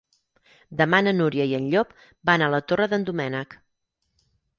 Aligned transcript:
Demà 0.77 1.01
na 1.07 1.11
Núria 1.17 1.45
i 1.51 1.53
en 1.57 1.67
Llop 1.73 1.91
van 2.31 2.45
a 2.45 2.47
la 2.55 2.61
Torre 2.71 2.87
d'en 2.95 3.05
Doménec. 3.11 3.55